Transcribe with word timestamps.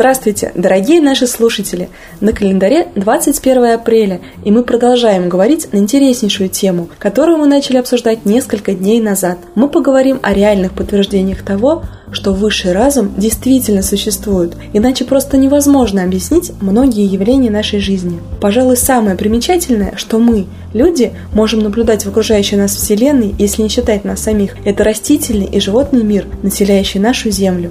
Здравствуйте, 0.00 0.50
дорогие 0.54 1.02
наши 1.02 1.26
слушатели! 1.26 1.90
На 2.22 2.32
календаре 2.32 2.88
21 2.94 3.74
апреля, 3.74 4.22
и 4.42 4.50
мы 4.50 4.62
продолжаем 4.62 5.28
говорить 5.28 5.70
на 5.74 5.76
интереснейшую 5.76 6.48
тему, 6.48 6.88
которую 6.98 7.36
мы 7.36 7.46
начали 7.46 7.76
обсуждать 7.76 8.24
несколько 8.24 8.72
дней 8.72 8.98
назад. 9.02 9.36
Мы 9.54 9.68
поговорим 9.68 10.18
о 10.22 10.32
реальных 10.32 10.72
подтверждениях 10.72 11.42
того, 11.42 11.82
что 12.12 12.32
высший 12.32 12.72
разум 12.72 13.12
действительно 13.18 13.82
существует, 13.82 14.54
иначе 14.72 15.04
просто 15.04 15.36
невозможно 15.36 16.02
объяснить 16.02 16.50
многие 16.62 17.04
явления 17.04 17.50
нашей 17.50 17.80
жизни. 17.80 18.20
Пожалуй, 18.40 18.78
самое 18.78 19.16
примечательное, 19.18 19.92
что 19.96 20.18
мы, 20.18 20.46
люди, 20.72 21.12
можем 21.34 21.60
наблюдать 21.60 22.06
в 22.06 22.08
окружающей 22.08 22.56
нас 22.56 22.74
Вселенной, 22.74 23.34
если 23.38 23.60
не 23.60 23.68
считать 23.68 24.06
нас 24.06 24.22
самих, 24.22 24.56
это 24.64 24.82
растительный 24.82 25.44
и 25.44 25.60
животный 25.60 26.04
мир, 26.04 26.24
населяющий 26.42 27.00
нашу 27.00 27.30
Землю. 27.30 27.70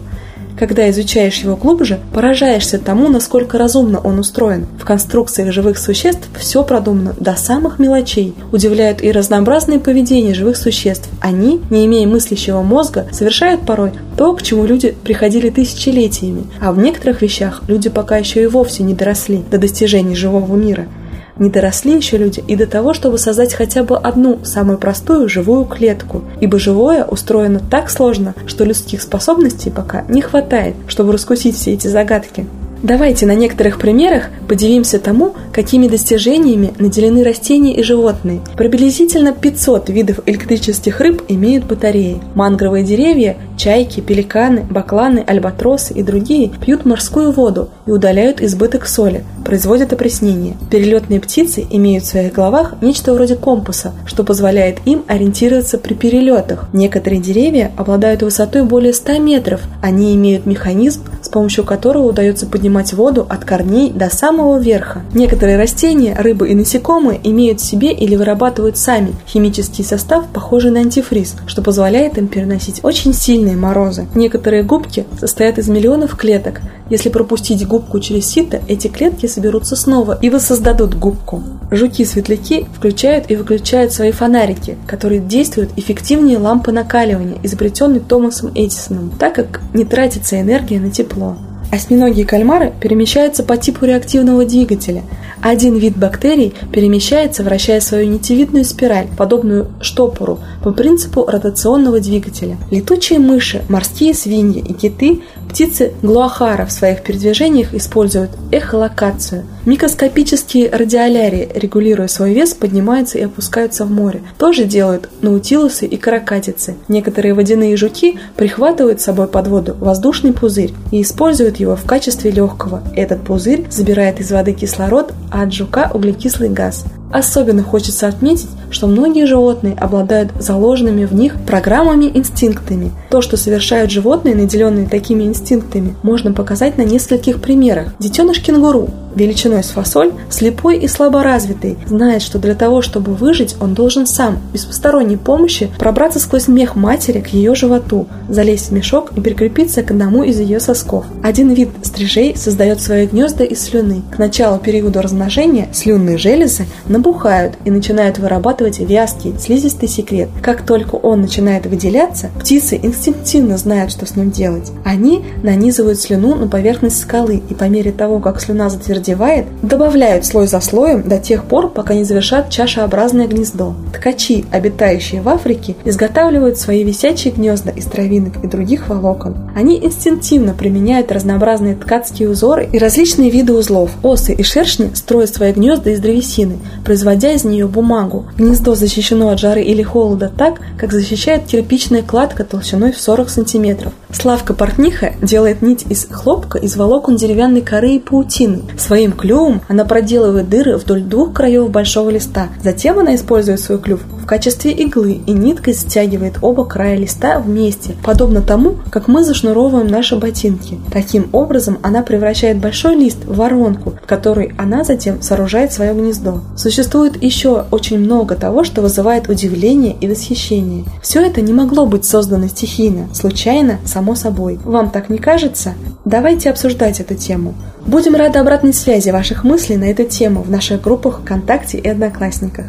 Когда 0.59 0.89
изучаешь 0.89 1.37
его 1.37 1.55
глубже, 1.55 1.99
поражаешься 2.13 2.79
тому, 2.79 3.07
насколько 3.07 3.57
разумно 3.57 3.97
он 4.01 4.19
устроен. 4.19 4.67
В 4.77 4.83
конструкциях 4.83 5.53
живых 5.53 5.77
существ 5.77 6.27
все 6.37 6.65
продумано 6.65 7.15
до 7.17 7.35
самых 7.35 7.79
мелочей. 7.79 8.35
Удивляют 8.51 9.01
и 9.01 9.09
разнообразные 9.09 9.79
поведения 9.79 10.33
живых 10.33 10.57
существ. 10.57 11.07
Они, 11.21 11.61
не 11.69 11.85
имея 11.85 12.05
мыслящего 12.07 12.61
мозга, 12.61 13.07
совершают 13.13 13.61
порой 13.61 13.93
то, 14.17 14.33
к 14.33 14.41
чему 14.41 14.65
люди 14.65 14.93
приходили 15.01 15.49
тысячелетиями. 15.49 16.43
А 16.59 16.73
в 16.73 16.77
некоторых 16.77 17.21
вещах 17.21 17.61
люди 17.69 17.87
пока 17.87 18.17
еще 18.17 18.43
и 18.43 18.47
вовсе 18.47 18.83
не 18.83 18.93
доросли 18.93 19.41
до 19.49 19.59
достижений 19.59 20.15
живого 20.15 20.57
мира– 20.57 20.87
не 21.39 21.49
доросли 21.49 21.95
еще 21.95 22.17
люди 22.17 22.43
и 22.47 22.55
до 22.55 22.67
того, 22.67 22.93
чтобы 22.93 23.17
создать 23.17 23.53
хотя 23.53 23.83
бы 23.83 23.97
одну, 23.97 24.39
самую 24.43 24.77
простую, 24.77 25.29
живую 25.29 25.65
клетку, 25.65 26.23
ибо 26.39 26.59
живое 26.59 27.03
устроено 27.03 27.59
так 27.59 27.89
сложно, 27.89 28.35
что 28.45 28.65
людских 28.65 29.01
способностей 29.01 29.69
пока 29.69 30.03
не 30.09 30.21
хватает, 30.21 30.75
чтобы 30.87 31.13
раскусить 31.13 31.55
все 31.55 31.73
эти 31.73 31.87
загадки. 31.87 32.45
Давайте 32.81 33.25
на 33.25 33.35
некоторых 33.35 33.77
примерах 33.77 34.29
подивимся 34.47 34.99
тому, 34.99 35.33
какими 35.51 35.89
достижениями 35.89 36.73
наделены 36.79 37.23
растения 37.25 37.75
и 37.75 37.83
животные. 37.83 38.39
Приблизительно 38.55 39.33
500 39.33 39.89
видов 39.89 40.21
электрических 40.25 41.01
рыб 41.01 41.23
имеют 41.27 41.65
батареи. 41.65 42.21
Мангровые 42.35 42.85
деревья, 42.85 43.35
чайки, 43.57 43.99
пеликаны, 43.99 44.61
бакланы, 44.61 45.23
альбатросы 45.27 45.93
и 45.93 46.03
другие 46.03 46.51
пьют 46.61 46.85
морскую 46.85 47.33
воду 47.33 47.69
и 47.85 47.91
удаляют 47.91 48.41
избыток 48.41 48.87
соли, 48.87 49.25
производят 49.43 49.91
опреснение. 49.91 50.55
Перелетные 50.71 51.19
птицы 51.19 51.67
имеют 51.69 52.05
в 52.05 52.07
своих 52.07 52.31
головах 52.31 52.75
нечто 52.81 53.13
вроде 53.13 53.35
компаса, 53.35 53.91
что 54.05 54.23
позволяет 54.23 54.77
им 54.85 55.03
ориентироваться 55.07 55.77
при 55.77 55.95
перелетах. 55.95 56.67
Некоторые 56.71 57.21
деревья 57.21 57.71
обладают 57.75 58.21
высотой 58.21 58.63
более 58.63 58.93
100 58.93 59.19
метров. 59.19 59.61
Они 59.81 60.15
имеют 60.15 60.45
механизм, 60.45 61.01
с 61.21 61.27
помощью 61.27 61.65
которого 61.65 62.07
удается 62.07 62.45
поднимать 62.45 62.68
поднимать 62.69 62.93
воду 62.93 63.25
от 63.27 63.45
корней 63.45 63.91
до 63.91 64.13
самого 64.13 64.59
верха. 64.59 65.01
Некоторые 65.15 65.57
растения, 65.57 66.15
рыбы 66.15 66.49
и 66.49 66.55
насекомые 66.55 67.19
имеют 67.23 67.59
в 67.61 67.65
себе 67.65 67.91
или 67.91 68.15
вырабатывают 68.15 68.77
сами 68.77 69.15
химический 69.27 69.83
состав, 69.83 70.25
похожий 70.31 70.69
на 70.69 70.81
антифриз, 70.81 71.35
что 71.47 71.63
позволяет 71.63 72.19
им 72.19 72.27
переносить 72.27 72.81
очень 72.83 73.13
сильные 73.13 73.55
морозы. 73.55 74.05
Некоторые 74.13 74.61
губки 74.61 75.05
состоят 75.19 75.57
из 75.57 75.67
миллионов 75.67 76.15
клеток. 76.15 76.61
Если 76.91 77.09
пропустить 77.09 77.67
губку 77.67 77.99
через 77.99 78.27
сито, 78.27 78.61
эти 78.67 78.87
клетки 78.87 79.25
соберутся 79.25 79.75
снова 79.75 80.19
и 80.21 80.29
воссоздадут 80.29 80.93
губку. 80.93 81.41
Жуки-светляки 81.71 82.67
включают 82.75 83.31
и 83.31 83.35
выключают 83.35 83.93
свои 83.93 84.11
фонарики, 84.11 84.77
которые 84.85 85.21
действуют 85.21 85.71
эффективнее 85.75 86.37
лампы 86.37 86.71
накаливания, 86.71 87.39
изобретенной 87.41 87.99
Томасом 87.99 88.51
Эдисоном, 88.53 89.11
так 89.17 89.33
как 89.33 89.61
не 89.73 89.85
тратится 89.85 90.39
энергия 90.39 90.79
на 90.79 90.91
тепло. 90.91 91.35
Осьминоги 91.71 92.21
и 92.21 92.23
кальмары 92.23 92.73
перемещаются 92.81 93.43
по 93.43 93.55
типу 93.57 93.85
реактивного 93.85 94.45
двигателя. 94.45 95.03
Один 95.41 95.77
вид 95.77 95.95
бактерий 95.95 96.53
перемещается, 96.71 97.43
вращая 97.43 97.79
свою 97.79 98.09
нитевидную 98.09 98.65
спираль, 98.65 99.07
подобную 99.17 99.67
штопору, 99.79 100.39
по 100.63 100.71
принципу 100.71 101.25
ротационного 101.25 101.99
двигателя. 101.99 102.57
Летучие 102.71 103.19
мыши, 103.19 103.63
морские 103.69 104.13
свиньи 104.13 104.61
и 104.67 104.73
киты 104.73 105.21
Птицы 105.49 105.93
глуахара 106.03 106.67
в 106.67 106.71
своих 106.71 107.01
передвижениях 107.01 107.73
используют 107.73 108.29
эхолокацию. 108.51 109.45
Микроскопические 109.65 110.69
радиолярии, 110.69 111.49
регулируя 111.55 112.07
свой 112.07 112.33
вес, 112.33 112.53
поднимаются 112.53 113.17
и 113.17 113.23
опускаются 113.23 113.85
в 113.85 113.91
море. 113.91 114.21
Тоже 114.37 114.65
делают 114.65 115.09
наутилусы 115.21 115.87
и 115.87 115.97
каракатицы. 115.97 116.75
Некоторые 116.87 117.33
водяные 117.33 117.75
жуки 117.77 118.19
прихватывают 118.37 119.01
с 119.01 119.05
собой 119.05 119.27
под 119.27 119.47
воду 119.47 119.75
воздушный 119.79 120.33
пузырь 120.33 120.73
и 120.91 121.01
используют 121.01 121.58
его 121.59 121.75
в 121.75 121.85
качестве 121.85 122.31
легкого. 122.31 122.81
Этот 122.95 123.23
пузырь 123.23 123.67
забирает 123.69 124.19
из 124.19 124.31
воды 124.31 124.53
кислород, 124.53 125.13
а 125.31 125.43
от 125.43 125.53
жука 125.53 125.91
углекислый 125.93 126.49
газ. 126.49 126.85
Особенно 127.11 127.63
хочется 127.63 128.07
отметить, 128.07 128.49
что 128.69 128.87
многие 128.87 129.25
животные 129.25 129.75
обладают 129.75 130.31
заложенными 130.39 131.05
в 131.05 131.13
них 131.13 131.35
программами-инстинктами. 131.45 132.91
То, 133.09 133.21
что 133.21 133.37
совершают 133.37 133.91
животные, 133.91 134.35
наделенные 134.35 134.87
такими 134.87 135.23
инстинктами, 135.23 135.95
можно 136.03 136.33
показать 136.33 136.77
на 136.77 136.83
нескольких 136.83 137.41
примерах. 137.41 137.93
Детеныш 137.99 138.39
кенгуру 138.41 138.89
величиной 139.15 139.63
с 139.63 139.69
фасоль, 139.69 140.13
слепой 140.29 140.77
и 140.77 140.87
слаборазвитый, 140.87 141.77
знает, 141.87 142.21
что 142.21 142.39
для 142.39 142.55
того, 142.55 142.81
чтобы 142.81 143.13
выжить, 143.13 143.55
он 143.59 143.73
должен 143.73 144.05
сам, 144.05 144.39
без 144.53 144.65
посторонней 144.65 145.17
помощи, 145.17 145.69
пробраться 145.77 146.19
сквозь 146.19 146.47
мех 146.47 146.75
матери 146.75 147.19
к 147.19 147.27
ее 147.27 147.55
животу, 147.55 148.07
залезть 148.27 148.69
в 148.69 148.71
мешок 148.71 149.11
и 149.15 149.21
прикрепиться 149.21 149.83
к 149.83 149.91
одному 149.91 150.23
из 150.23 150.39
ее 150.39 150.59
сосков. 150.59 151.05
Один 151.23 151.51
вид 151.53 151.69
стрижей 151.83 152.35
создает 152.35 152.81
свои 152.81 153.07
гнезда 153.07 153.43
из 153.43 153.61
слюны. 153.61 154.03
К 154.11 154.19
началу 154.19 154.59
периода 154.59 155.01
размножения 155.01 155.69
слюнные 155.73 156.17
железы 156.17 156.65
набухают 156.99 157.53
и 157.63 157.71
начинают 157.71 158.19
вырабатывать 158.19 158.79
вязкий, 158.79 159.33
слизистый 159.39 159.87
секрет. 159.87 160.27
Как 160.41 160.65
только 160.65 160.95
он 160.95 161.21
начинает 161.21 161.65
выделяться, 161.65 162.29
птицы 162.39 162.77
инстинктивно 162.81 163.57
знают, 163.57 163.91
что 163.91 164.05
с 164.05 164.17
ним 164.17 164.31
делать. 164.31 164.71
Они 164.83 165.23
нанизывают 165.43 165.99
слюну 165.99 166.35
на 166.35 166.47
поверхность 166.47 166.99
скалы 166.99 167.41
и 167.49 167.53
по 167.53 167.63
мере 167.65 167.91
того, 167.91 168.19
как 168.19 168.41
слюна 168.41 168.69
затвердевает, 168.69 169.45
добавляют 169.61 170.25
слой 170.25 170.47
за 170.47 170.59
слоем 170.59 171.03
до 171.07 171.19
тех 171.19 171.45
пор, 171.45 171.69
пока 171.69 171.93
не 171.93 172.03
завершат 172.03 172.49
чашеобразное 172.49 173.27
гнездо. 173.27 173.75
Ткачи, 173.93 174.45
обитающие 174.51 175.21
в 175.21 175.29
Африке, 175.29 175.75
изготавливают 175.85 176.57
свои 176.57 176.83
висячие 176.83 177.33
гнезда 177.33 177.71
из 177.71 177.85
травинок 177.85 178.43
и 178.43 178.47
других 178.47 178.89
волокон. 178.89 179.35
Они 179.55 179.77
инстинктивно 179.77 180.53
применяют 180.53 181.11
разнообразные 181.11 181.75
ткацкие 181.75 182.29
узоры 182.29 182.67
и 182.71 182.77
различные 182.77 183.29
виды 183.29 183.53
узлов. 183.53 183.91
Осы 184.03 184.33
и 184.33 184.43
шершни 184.43 184.91
строят 184.93 185.33
свои 185.33 185.53
гнезда 185.53 185.91
из 185.91 185.99
древесины, 186.01 186.57
производя 186.89 187.33
из 187.33 187.43
нее 187.43 187.67
бумагу. 187.67 188.25
Гнездо 188.35 188.73
защищено 188.73 189.29
от 189.29 189.39
жары 189.39 189.61
или 189.61 189.83
холода 189.83 190.31
так, 190.35 190.55
как 190.75 190.91
защищает 190.91 191.45
кирпичная 191.45 192.01
кладка 192.01 192.43
толщиной 192.43 192.93
в 192.93 192.99
40 192.99 193.29
см. 193.29 193.91
Славка 194.11 194.55
Портниха 194.55 195.13
делает 195.21 195.61
нить 195.61 195.85
из 195.87 196.07
хлопка 196.09 196.57
из 196.57 196.75
волокон 196.75 197.15
деревянной 197.15 197.61
коры 197.61 197.91
и 197.91 197.99
паутины. 197.99 198.63
Своим 198.75 199.11
клювом 199.11 199.61
она 199.67 199.85
проделывает 199.85 200.49
дыры 200.49 200.77
вдоль 200.77 201.03
двух 201.03 201.33
краев 201.33 201.69
большого 201.69 202.09
листа. 202.09 202.47
Затем 202.63 202.97
она 202.97 203.13
использует 203.13 203.59
свой 203.59 203.77
клюв 203.77 203.99
качестве 204.29 204.71
иглы 204.73 205.21
и 205.25 205.31
ниткой 205.31 205.73
стягивает 205.73 206.35
оба 206.43 206.63
края 206.63 206.95
листа 206.95 207.39
вместе, 207.39 207.95
подобно 208.03 208.43
тому, 208.43 208.75
как 208.91 209.07
мы 209.07 209.23
зашнуровываем 209.23 209.87
наши 209.87 210.17
ботинки. 210.17 210.77
Таким 210.91 211.29
образом 211.31 211.79
она 211.81 212.03
превращает 212.03 212.59
большой 212.59 212.95
лист 212.95 213.25
в 213.25 213.37
воронку, 213.37 213.95
в 214.03 214.05
которой 214.05 214.53
она 214.55 214.83
затем 214.83 215.23
сооружает 215.23 215.73
свое 215.73 215.95
гнездо. 215.95 216.41
Существует 216.55 217.23
еще 217.23 217.65
очень 217.71 217.97
много 217.97 218.35
того, 218.35 218.63
что 218.63 218.83
вызывает 218.83 219.29
удивление 219.29 219.95
и 219.99 220.07
восхищение. 220.07 220.85
Все 221.01 221.25
это 221.25 221.41
не 221.41 221.51
могло 221.51 221.87
быть 221.87 222.05
создано 222.05 222.47
стихийно, 222.49 223.09
случайно, 223.15 223.79
само 223.83 224.13
собой. 224.13 224.59
Вам 224.63 224.91
так 224.91 225.09
не 225.09 225.17
кажется? 225.17 225.73
Давайте 226.05 226.51
обсуждать 226.51 226.99
эту 226.99 227.15
тему. 227.15 227.55
Будем 227.87 228.13
рады 228.13 228.37
обратной 228.37 228.73
связи 228.73 229.09
ваших 229.09 229.43
мыслей 229.43 229.77
на 229.77 229.85
эту 229.85 230.03
тему 230.03 230.43
в 230.43 230.51
наших 230.51 230.83
группах 230.83 231.21
ВКонтакте 231.21 231.79
и 231.79 231.89
Одноклассниках. 231.89 232.65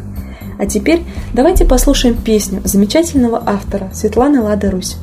А 0.61 0.67
теперь 0.67 1.03
давайте 1.33 1.65
послушаем 1.65 2.23
песню 2.23 2.61
замечательного 2.65 3.43
автора 3.47 3.91
Светланы 3.95 4.43
Лада 4.43 4.71
Русь. 4.71 4.97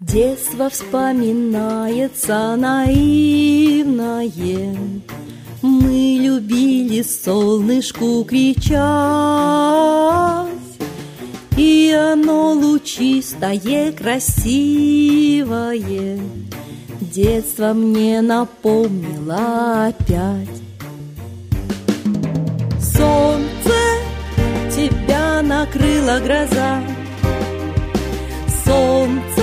Детство 0.00 0.68
вспоминается 0.68 2.54
наивное, 2.56 4.30
Мы 5.62 6.18
любили 6.20 7.00
солнышку 7.00 8.24
кричать, 8.24 8.78
И 11.58 11.92
оно 11.92 12.52
лучистое, 12.52 13.90
красивое. 13.90 15.40
Детство 17.00 17.72
мне 17.72 18.20
напомнило 18.20 19.88
опять. 19.88 20.48
Солнце, 22.80 23.74
тебя 24.70 25.42
накрыла 25.42 26.20
гроза. 26.20 26.80
Солнце, 28.64 29.42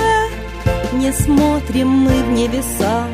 не 0.93 1.11
смотрим 1.11 1.89
мы 1.89 2.23
в 2.23 2.31
небеса 2.31 3.09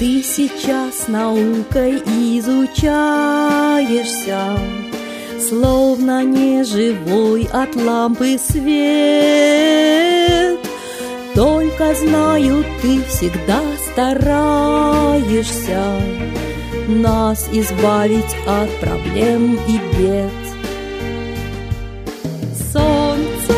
Ты 0.00 0.22
сейчас 0.22 1.08
наукой 1.08 1.98
изучаешься 2.38 2.88
Словно 5.46 6.24
неживой 6.24 7.46
от 7.52 7.76
лампы 7.76 8.38
свет. 8.38 8.70
Только 11.34 11.94
знаю, 11.96 12.64
ты 12.80 13.02
всегда 13.08 13.60
стараешься 13.92 15.82
Нас 16.88 17.46
избавить 17.52 18.34
от 18.46 18.70
проблем 18.80 19.58
и 19.68 19.78
бед. 19.98 20.32
Солнце, 22.72 23.54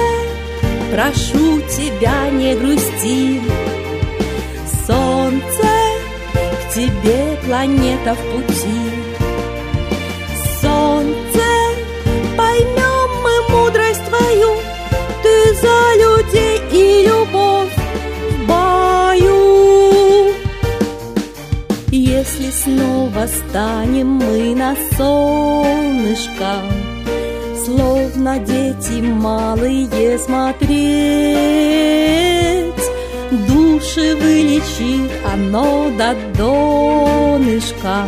прошу 0.91 1.61
тебя, 1.71 2.31
не 2.31 2.57
грусти 2.57 3.41
тебе 6.83 7.39
планета 7.47 8.15
в 8.15 8.19
пути 8.33 8.81
Солнце, 10.61 11.47
поймем 12.37 13.09
мы 13.23 13.35
мудрость 13.51 14.05
твою, 14.07 14.51
Ты 15.23 15.35
за 15.63 15.79
людей 16.03 16.57
и 16.73 17.07
любовь 17.07 17.77
в 18.31 18.47
бою. 18.49 19.43
Если 21.91 22.51
снова 22.51 23.27
станем 23.27 24.09
мы 24.09 24.55
на 24.55 24.77
солнышко, 24.97 26.53
Словно 27.65 28.39
дети 28.41 29.01
малые 29.03 30.19
смотреть, 30.19 31.63
Души 33.33 34.15
вылечит 34.15 35.11
оно 35.25 35.91
до 35.97 36.15
донышка 36.37 38.07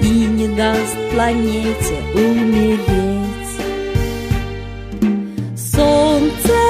И 0.00 0.06
не 0.06 0.46
даст 0.54 0.96
планете 1.12 1.96
умереть. 2.14 3.24
Солнце, 5.56 6.60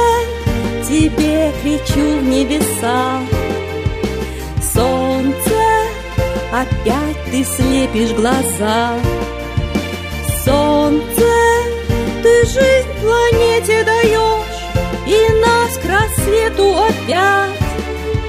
тебе 0.88 1.52
кричу 1.62 2.19
в 2.20 2.25
небеса, 2.25 3.20
Солнце, 4.73 5.61
опять 6.50 7.25
ты 7.31 7.44
слепишь 7.44 8.12
глаза. 8.12 8.94
Солнце, 10.46 11.31
ты 12.23 12.46
жизнь 12.46 12.88
И 13.02 13.44
рассвету 16.25 16.75
опять 16.76 17.61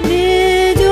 ведешь. 0.04 0.86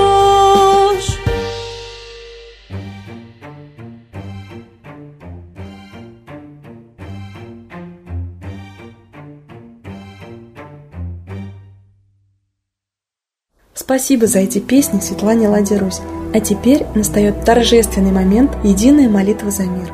Спасибо 13.74 14.26
за 14.26 14.38
эти 14.40 14.60
песни 14.60 15.00
Светлане 15.00 15.48
Ладе 15.48 15.76
Русь. 15.76 16.00
А 16.32 16.40
теперь 16.40 16.84
настает 16.94 17.44
торжественный 17.44 18.10
момент 18.10 18.56
«Единая 18.64 19.08
молитва 19.08 19.50
за 19.50 19.64
мир». 19.64 19.92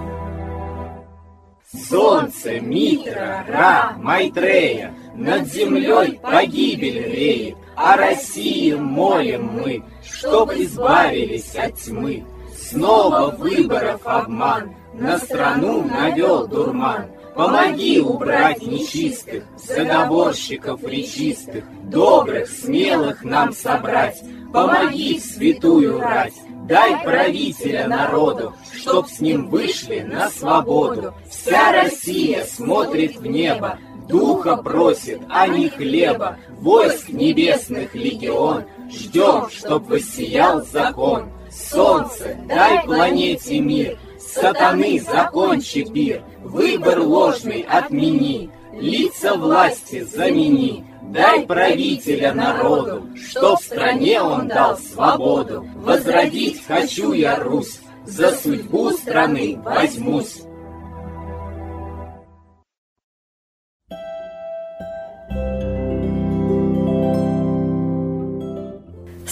Солнце, 1.89 2.61
Митра, 2.61 3.45
Ра, 3.49 3.97
Майтрея, 3.99 4.95
Над 5.15 5.47
землей 5.53 6.19
погибель 6.23 7.03
реет, 7.03 7.57
О 7.77 7.97
России 7.97 8.75
молим 8.75 9.51
мы, 9.53 9.83
Чтоб 10.05 10.53
избавились 10.53 11.55
от 11.57 11.77
тьмы. 11.77 12.25
Снова 12.57 13.31
выборов 13.31 14.01
обман, 14.05 14.75
На 14.95 15.19
страну 15.19 15.83
навел 15.83 16.47
дурман. 16.47 17.07
Помоги 17.35 18.01
убрать 18.01 18.63
нечистых, 18.63 19.45
Заговорщиков 19.57 20.83
речистых, 20.85 21.65
Добрых, 21.85 22.49
смелых 22.49 23.25
нам 23.25 23.53
собрать, 23.53 24.21
Помоги 24.53 25.19
святую 25.19 26.01
рать, 26.01 26.35
Дай 26.69 27.03
правителя 27.03 27.89
народу, 27.89 28.55
Чтоб 28.73 29.09
с 29.09 29.21
ним 29.21 29.49
вышли 29.49 30.01
на 30.01 30.29
свободу. 30.31 31.15
Вся 31.29 31.73
Россия 31.73 32.45
смотрит 32.45 33.17
в 33.17 33.27
небо, 33.27 33.79
Духа 34.11 34.57
просит, 34.57 35.21
а 35.29 35.47
не 35.47 35.69
хлеба, 35.69 36.39
Войск 36.61 37.09
небесных 37.09 37.95
легион, 37.95 38.65
Ждем, 38.91 39.49
чтоб 39.51 39.89
воссиял 39.89 40.65
закон. 40.65 41.31
Солнце, 41.51 42.37
дай 42.47 42.85
планете 42.85 43.61
мир, 43.61 43.99
Сатаны, 44.19 45.01
закончи 45.01 45.85
пир, 45.85 46.23
Выбор 46.43 47.01
ложный 47.01 47.63
отмени, 47.69 48.51
Лица 48.73 49.35
власти 49.35 50.03
замени, 50.03 50.85
Дай 51.03 51.45
правителя 51.45 52.33
народу, 52.33 53.09
Что 53.17 53.57
в 53.57 53.63
стране 53.63 54.23
он 54.23 54.49
дал 54.49 54.79
свободу. 54.79 55.67
Возродить 55.77 56.65
хочу 56.67 57.13
я 57.13 57.37
Русь, 57.37 57.81
За 58.05 58.33
судьбу 58.33 58.91
страны 58.91 59.61
возьмусь. 59.65 60.43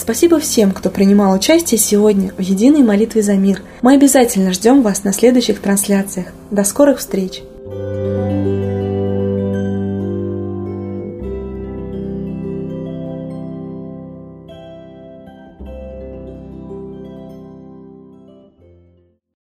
Спасибо 0.09 0.39
всем, 0.39 0.71
кто 0.71 0.89
принимал 0.89 1.35
участие 1.35 1.77
сегодня 1.77 2.33
в 2.35 2.39
единой 2.39 2.81
молитве 2.81 3.21
за 3.21 3.33
мир. 3.33 3.61
Мы 3.83 3.93
обязательно 3.93 4.53
ждем 4.53 4.81
вас 4.81 5.03
на 5.03 5.13
следующих 5.13 5.61
трансляциях. 5.61 6.29
До 6.49 6.63
скорых 6.63 6.97
встреч! 6.97 7.43